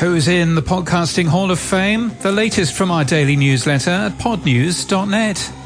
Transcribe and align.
Who's 0.00 0.26
in 0.26 0.54
the 0.56 0.62
Podcasting 0.62 1.26
Hall 1.26 1.50
of 1.50 1.60
Fame? 1.60 2.10
The 2.22 2.32
latest 2.32 2.74
from 2.74 2.90
our 2.90 3.04
daily 3.04 3.36
newsletter 3.36 3.90
at 3.90 4.12
podnews.net. 4.18 5.61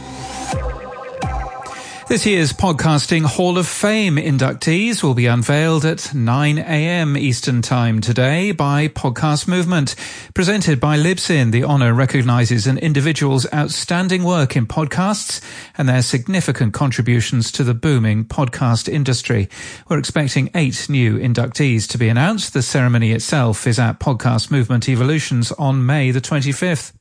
This 2.08 2.24
year's 2.24 2.52
Podcasting 2.52 3.24
Hall 3.24 3.58
of 3.58 3.66
Fame 3.66 4.14
inductees 4.14 5.02
will 5.02 5.14
be 5.14 5.26
unveiled 5.26 5.84
at 5.84 6.14
9 6.14 6.56
a.m. 6.56 7.16
Eastern 7.16 7.62
Time 7.62 8.00
today 8.00 8.52
by 8.52 8.86
Podcast 8.86 9.48
Movement. 9.48 9.96
Presented 10.32 10.78
by 10.78 10.96
Libsyn, 10.96 11.50
the 11.50 11.64
honor 11.64 11.92
recognizes 11.92 12.68
an 12.68 12.78
individual's 12.78 13.52
outstanding 13.52 14.22
work 14.22 14.54
in 14.54 14.68
podcasts 14.68 15.42
and 15.76 15.88
their 15.88 16.00
significant 16.00 16.72
contributions 16.72 17.50
to 17.50 17.64
the 17.64 17.74
booming 17.74 18.24
podcast 18.24 18.88
industry. 18.88 19.48
We're 19.88 19.98
expecting 19.98 20.48
eight 20.54 20.88
new 20.88 21.18
inductees 21.18 21.88
to 21.88 21.98
be 21.98 22.08
announced. 22.08 22.52
The 22.52 22.62
ceremony 22.62 23.10
itself 23.10 23.66
is 23.66 23.80
at 23.80 23.98
Podcast 23.98 24.52
Movement 24.52 24.88
Evolutions 24.88 25.50
on 25.50 25.84
May 25.84 26.12
the 26.12 26.20
25th. 26.20 26.92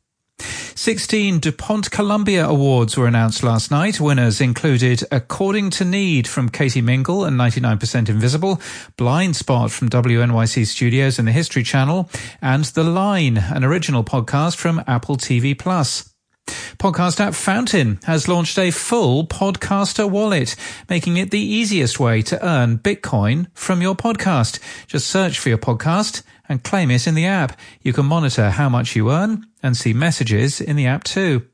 16 0.85 1.39
DuPont 1.39 1.89
Columbia 1.89 2.45
Awards 2.47 2.95
were 2.95 3.07
announced 3.07 3.41
last 3.41 3.71
night. 3.71 3.99
Winners 3.99 4.39
included 4.39 5.01
According 5.11 5.71
to 5.71 5.83
Need 5.83 6.27
from 6.27 6.49
Katie 6.49 6.81
Mingle 6.81 7.25
and 7.25 7.39
99% 7.39 8.07
Invisible, 8.07 8.61
Blind 8.95 9.35
Spot 9.35 9.71
from 9.71 9.89
WNYC 9.89 10.67
Studios 10.67 11.17
and 11.17 11.27
the 11.27 11.31
History 11.31 11.63
Channel, 11.63 12.07
and 12.41 12.65
The 12.65 12.83
Line, 12.83 13.37
an 13.37 13.63
original 13.63 14.03
podcast 14.03 14.57
from 14.57 14.83
Apple 14.85 15.17
TV 15.17 15.57
Plus. 15.57 16.13
Podcast 16.77 17.19
app 17.19 17.33
Fountain 17.33 17.99
has 18.03 18.27
launched 18.27 18.59
a 18.59 18.69
full 18.69 19.25
podcaster 19.25 20.07
wallet, 20.07 20.55
making 20.89 21.17
it 21.17 21.31
the 21.31 21.39
easiest 21.39 21.99
way 21.99 22.21
to 22.21 22.45
earn 22.45 22.77
Bitcoin 22.77 23.47
from 23.55 23.81
your 23.81 23.95
podcast. 23.95 24.59
Just 24.85 25.07
search 25.07 25.39
for 25.39 25.49
your 25.49 25.57
podcast 25.57 26.21
and 26.47 26.63
claim 26.63 26.91
it 26.91 27.07
in 27.07 27.15
the 27.15 27.25
app. 27.25 27.59
You 27.81 27.93
can 27.93 28.05
monitor 28.05 28.49
how 28.49 28.69
much 28.69 28.95
you 28.95 29.11
earn 29.11 29.45
and 29.63 29.75
see 29.75 29.93
messages 29.93 30.61
in 30.61 30.75
the 30.75 30.87
app 30.87 31.03
too. 31.03 31.47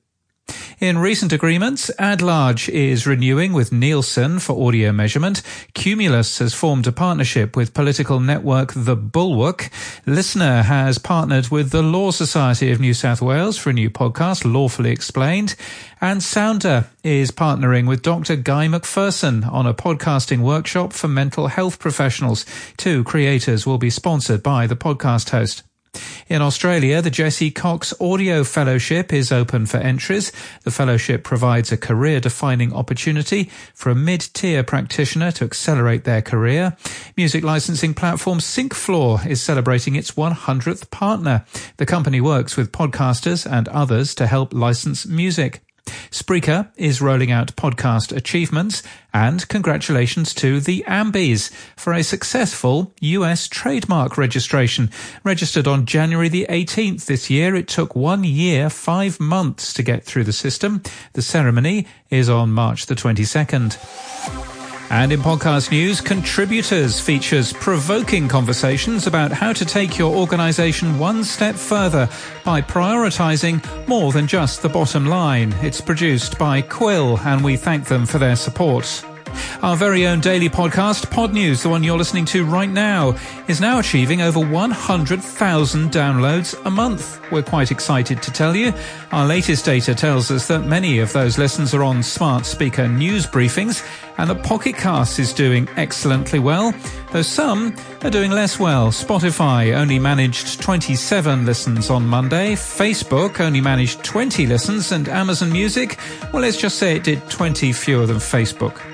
In 0.82 0.98
recent 0.98 1.32
agreements, 1.32 1.92
AdLarge 2.00 2.68
is 2.68 3.06
renewing 3.06 3.54
with 3.54 3.72
Nielsen 3.72 4.40
for 4.40 4.68
audio 4.68 4.92
measurement. 4.92 5.44
Cumulus 5.76 6.40
has 6.40 6.56
formed 6.56 6.88
a 6.88 6.92
partnership 6.92 7.56
with 7.56 7.76
political 7.76 8.20
network 8.20 8.74
The 8.76 8.96
Bulwark. 8.96 9.70
LiSTNR 10.08 10.64
has 10.64 10.98
partnered 10.98 11.50
with 11.50 11.70
the 11.70 11.84
Law 11.84 12.10
Society 12.10 12.72
of 12.72 12.80
New 12.80 12.96
South 12.96 13.22
Wales 13.22 13.60
for 13.60 13.70
a 13.70 13.74
new 13.74 13.92
podcast, 13.92 14.44
Lawfully 14.44 14.90
Explained. 14.90 15.54
And 16.02 16.24
Sounder 16.24 16.90
is 17.04 17.30
partnering 17.30 17.88
with 17.88 18.02
Dr. 18.02 18.36
Guy 18.36 18.66
McPherson 18.66 19.48
on 19.48 19.68
a 19.68 19.76
podcasting 19.76 20.40
workshop 20.40 20.94
for 20.94 21.08
mental 21.08 21.46
health 21.46 21.78
professionals. 21.78 22.44
Two 22.78 23.04
creators 23.04 23.68
will 23.68 23.78
be 23.78 23.92
sponsored 23.92 24.42
by 24.42 24.66
the 24.66 24.76
podcast 24.76 25.30
host. 25.30 25.62
In 26.32 26.42
Australia, 26.42 27.02
the 27.02 27.10
Jesse 27.10 27.52
Cox 27.52 27.94
Audio 28.00 28.46
Fellowship 28.46 29.12
is 29.12 29.34
open 29.34 29.66
for 29.66 29.80
entries. 29.80 30.32
The 30.64 30.72
fellowship 30.72 31.26
provides 31.26 31.74
a 31.74 31.78
career 31.78 32.22
defining 32.22 32.72
opportunity 32.72 33.52
for 33.74 33.90
a 33.90 33.96
mid 33.96 34.22
tier 34.34 34.64
practitioner 34.64 35.34
to 35.34 35.44
accelerate 35.44 36.06
their 36.06 36.22
career. 36.22 36.78
Music 37.18 37.44
licensing 37.44 37.94
platform 37.94 38.40
SyncFloor 38.40 39.28
is 39.28 39.42
celebrating 39.42 39.96
its 39.96 40.12
100th 40.12 40.90
partner. 40.90 41.44
The 41.76 41.86
company 41.86 42.22
works 42.22 42.56
with 42.56 42.72
podcasters 42.72 43.46
and 43.46 43.68
others 43.68 44.16
to 44.16 44.26
help 44.26 44.54
license 44.54 45.06
music. 45.06 45.62
Spreaker 46.12 46.70
is 46.76 47.02
rolling 47.02 47.32
out 47.32 47.56
podcast 47.56 48.16
achievements 48.16 48.84
and 49.14 49.48
congratulations 49.48 50.34
to 50.34 50.60
the 50.60 50.84
Ambies 50.86 51.52
for 51.78 51.94
a 51.94 52.04
successful 52.04 52.94
US 53.00 53.48
trademark 53.48 54.18
registration. 54.18 54.90
Registered 55.24 55.68
on 55.68 55.86
January 55.86 56.28
the 56.28 56.46
18th 56.50 57.06
this 57.06 57.30
year, 57.30 57.56
it 57.56 57.70
took 57.70 57.96
one 57.96 58.26
year, 58.26 58.70
five 58.70 59.22
months 59.22 59.74
to 59.74 59.84
get 59.84 60.04
through 60.04 60.26
the 60.26 60.34
system. 60.34 60.84
The 61.14 61.22
ceremony 61.22 61.88
is 62.10 62.30
on 62.30 62.52
March 62.52 62.88
the 62.88 62.96
22nd. 62.96 64.61
And 64.92 65.14
in 65.14 65.22
podcast 65.22 65.72
news, 65.72 66.02
Contributors 66.02 67.00
features 67.00 67.54
provoking 67.54 68.28
conversations 68.28 69.08
about 69.08 69.32
how 69.32 69.54
to 69.54 69.64
take 69.64 69.98
your 69.98 70.14
organization 70.14 71.00
one 71.00 71.24
step 71.24 71.56
further 71.56 72.10
by 72.44 72.62
prioritizing 72.62 73.64
more 73.88 74.12
than 74.12 74.28
just 74.28 74.62
the 74.62 74.68
bottom 74.68 75.06
line. 75.06 75.54
It's 75.62 75.80
produced 75.80 76.38
by 76.38 76.62
Quill, 76.62 77.18
and 77.20 77.42
we 77.42 77.56
thank 77.56 77.86
them 77.86 78.06
for 78.06 78.18
their 78.18 78.36
support. 78.36 79.06
Our 79.62 79.76
very 79.76 80.08
own 80.08 80.22
daily 80.22 80.50
podcast, 80.50 81.06
Podnews, 81.12 81.62
the 81.62 81.70
one 81.70 81.84
you're 81.84 81.98
listening 81.98 82.26
to 82.26 82.44
right 82.44 82.70
now, 82.70 83.16
is 83.48 83.62
now 83.62 83.78
achieving 83.78 84.20
over 84.20 84.40
100,000 84.40 85.92
downloads 85.92 86.66
a 86.66 86.72
month. 86.72 87.22
We're 87.32 87.44
quite 87.44 87.70
excited 87.70 88.24
to 88.24 88.32
tell 88.32 88.56
you. 88.56 88.74
Our 89.12 89.28
latest 89.28 89.64
data 89.64 89.94
tells 89.94 90.32
us 90.32 90.48
that 90.48 90.66
many 90.66 90.98
of 90.98 91.14
those 91.14 91.38
listens 91.38 91.76
are 91.76 91.84
on 91.84 92.02
smart 92.02 92.48
speaker 92.48 92.88
news 92.88 93.28
briefings 93.28 93.88
and 94.18 94.32
that 94.32 94.44
Pocket 94.44 94.78
Cast 94.78 95.20
is 95.20 95.32
doing 95.32 95.70
excellently 95.78 96.40
well, 96.40 96.74
though 97.12 97.22
some 97.22 97.76
are 98.02 98.10
doing 98.10 98.32
less 98.32 98.60
well. 98.60 98.88
Spotify 98.88 99.76
only 99.76 100.00
managed 100.00 100.60
27 100.60 101.46
listens 101.46 101.92
on 101.92 102.08
Monday, 102.08 102.54
Facebook 102.54 103.40
only 103.40 103.62
managed 103.62 104.04
20 104.04 104.48
listens, 104.48 104.92
and 104.92 105.08
Amazon 105.08 105.52
Music, 105.52 106.00
well, 106.34 106.42
let's 106.42 106.58
just 106.58 106.80
say 106.80 106.96
it 106.96 107.04
did 107.04 107.30
20 107.30 107.72
fewer 107.74 108.08
than 108.08 108.18
Facebook. 108.18 108.91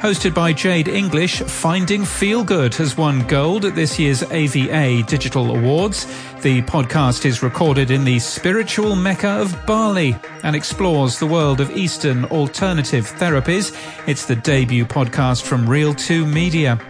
Hosted 0.00 0.34
by 0.34 0.54
Jade 0.54 0.88
English, 0.88 1.42
Finding 1.42 2.06
Feel 2.06 2.42
Good 2.42 2.74
has 2.76 2.96
won 2.96 3.26
gold 3.26 3.66
at 3.66 3.74
this 3.74 3.98
year's 3.98 4.22
AVA 4.22 5.02
Digital 5.02 5.54
Awards. 5.54 6.06
The 6.40 6.62
podcast 6.62 7.26
is 7.26 7.42
recorded 7.42 7.90
in 7.90 8.04
the 8.04 8.18
spiritual 8.18 8.96
Mecca 8.96 9.28
of 9.28 9.54
Bali 9.66 10.16
and 10.42 10.56
explores 10.56 11.18
the 11.18 11.26
world 11.26 11.60
of 11.60 11.76
Eastern 11.76 12.24
alternative 12.24 13.04
therapies. 13.04 13.76
It's 14.08 14.24
the 14.24 14.36
debut 14.36 14.86
podcast 14.86 15.42
from 15.42 15.68
Real 15.68 15.92
2 15.92 16.24
Media. 16.24 16.80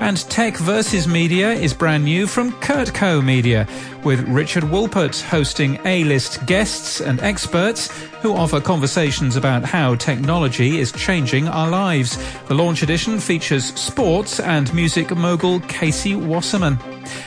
And 0.00 0.18
Tech 0.28 0.56
versus 0.56 1.06
Media 1.06 1.52
is 1.52 1.72
brand 1.72 2.04
new 2.04 2.26
from 2.26 2.52
Kurtco 2.52 3.24
Media, 3.24 3.66
with 4.04 4.28
Richard 4.28 4.64
Wolpert 4.64 5.22
hosting 5.22 5.78
A-list 5.86 6.44
guests 6.46 7.00
and 7.00 7.18
experts 7.20 7.88
who 8.20 8.34
offer 8.34 8.60
conversations 8.60 9.36
about 9.36 9.64
how 9.64 9.94
technology 9.94 10.78
is 10.78 10.92
changing 10.92 11.48
our 11.48 11.70
lives. 11.70 12.18
The 12.48 12.54
launch 12.56 12.82
edition 12.82 13.20
features 13.20 13.66
sports 13.74 14.40
and 14.40 14.72
music 14.74 15.14
mogul 15.14 15.60
Casey 15.60 16.16
Wasserman. 16.16 16.78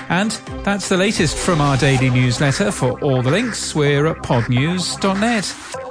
And 0.09 0.31
that's 0.63 0.89
the 0.89 0.97
latest 0.97 1.37
from 1.37 1.61
our 1.61 1.77
daily 1.77 2.09
newsletter. 2.09 2.71
For 2.71 2.99
all 3.01 3.21
the 3.21 3.31
links, 3.31 3.75
we're 3.75 4.07
at 4.07 4.17
podnews.net. 4.17 5.88